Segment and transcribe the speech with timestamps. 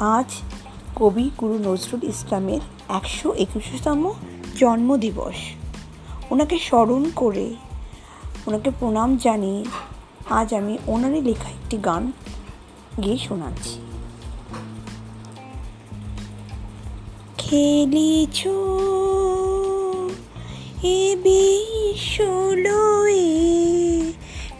[0.00, 0.42] আজ
[0.96, 4.12] কবি গুরু নজরুল ইসলামের একশো একুশতম
[4.56, 5.36] জন্মদিবস।
[6.30, 7.54] ওনাকে স্মরণ করে,
[8.46, 9.64] ওনাকে প্রণাম জানিয়ে
[10.30, 12.12] আজ আমি ওনারই লেখা একটি গান
[13.04, 13.78] গিয়ে শোনাচ্ছি।
[17.38, 18.46] খেলিছ
[20.82, 23.22] এ বিশ্বলয়ে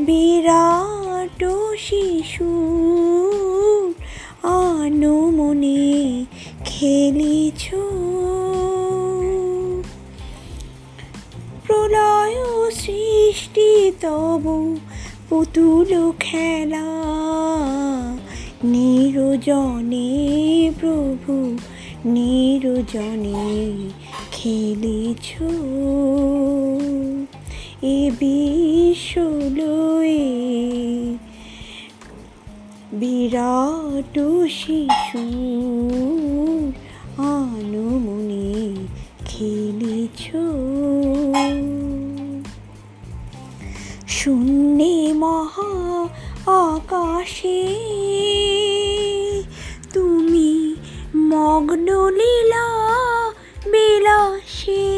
[0.00, 1.44] বিরাট
[1.78, 3.07] শিশু।
[14.00, 14.74] তব
[15.28, 16.84] পুতুল খেলা।
[18.64, 21.56] নিরজনে প্রভু
[22.04, 23.72] নিরজনে
[24.32, 25.42] খেলেছ।
[27.82, 30.28] এ বিশ্বলয়ে
[32.92, 34.18] বিরাট
[34.50, 35.57] শিশু
[47.28, 47.62] আকাশে
[49.92, 50.52] তুমি
[51.30, 52.68] মগ্ন লীলা
[53.72, 54.88] বিলাসে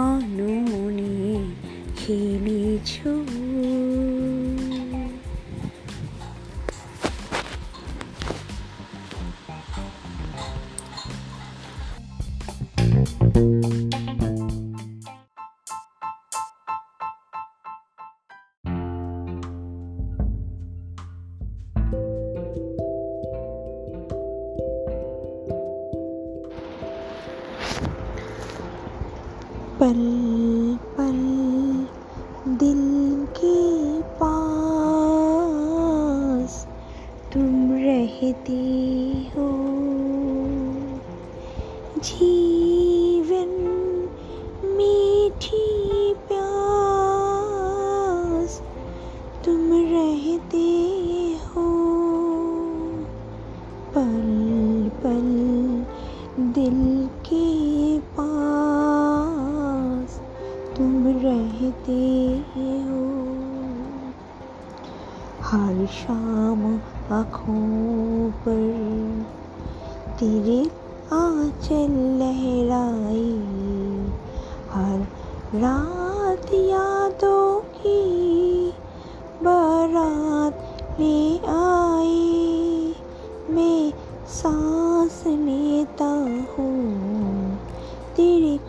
[0.00, 1.36] আনমনে
[1.96, 2.90] খেলেছ
[29.78, 30.17] Pel.
[60.78, 61.94] तुम रहते
[62.86, 62.98] हो।
[65.42, 66.60] हर शाम
[67.12, 68.60] आँखों पर
[70.20, 70.60] तेरे
[71.12, 73.32] आँचल लहराई
[74.70, 75.00] हर
[75.54, 78.02] रात यादों की
[79.42, 80.56] बारात
[81.00, 82.94] ले आई
[83.50, 83.92] मैं
[84.28, 86.10] सांस लेता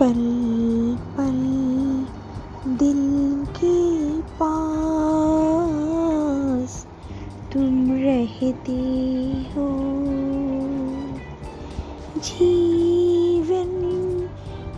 [0.00, 0.20] पल
[1.16, 1.40] पल
[2.78, 3.02] दिल
[3.56, 6.72] के पास
[7.52, 8.78] तुम रहते
[9.54, 9.66] हो।
[12.16, 13.72] जीवन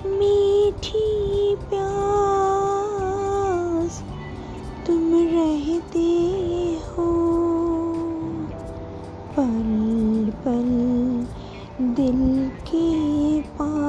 [0.07, 4.03] मीठी प्यास,
[4.87, 6.11] तुम रहते
[6.89, 7.11] हो।
[9.37, 9.71] पल
[10.45, 10.71] पल
[11.81, 12.89] दिल के
[13.41, 13.82] पास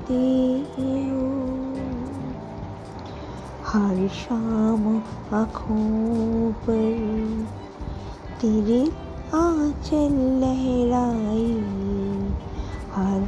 [0.00, 1.42] हो।
[3.66, 4.96] हर शाम
[5.34, 7.46] आँखों पर
[8.40, 8.92] तेरे
[9.34, 11.62] आंचल लहराई।
[12.92, 13.20] हर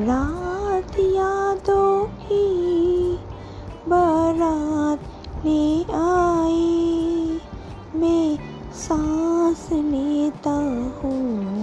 [0.00, 2.56] रात यादों की
[3.88, 5.00] बारात
[5.46, 7.40] ले आई।
[7.94, 8.38] मैं
[8.72, 10.54] सांस लेता
[11.02, 11.56] हूँ।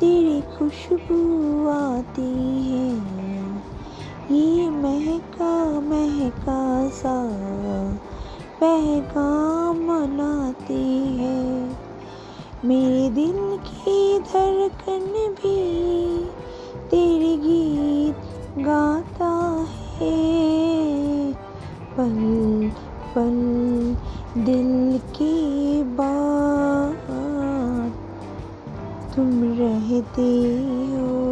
[0.00, 3.13] तेरी खुशबू आती है।
[4.34, 7.32] ये महका महका सा
[8.60, 11.70] पैगाम मनाती है।
[12.64, 15.58] मेरे दिल की धड़कन भी
[16.90, 18.16] तेरे गीत
[18.58, 19.66] गाता
[19.96, 20.34] है।
[21.96, 22.70] पल
[23.14, 23.36] पल,
[24.42, 27.04] दिल की बाद
[29.16, 30.30] तुम रहते
[30.96, 31.23] हो।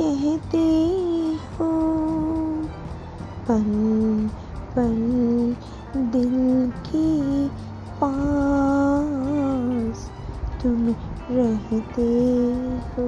[0.00, 0.58] कहते
[1.54, 1.70] हो
[3.48, 3.64] पल
[4.76, 4.94] पल
[6.12, 6.36] दिल
[6.86, 7.08] के
[8.02, 10.00] पास
[10.62, 10.88] तुम
[11.30, 12.08] रहते
[12.90, 13.06] हो।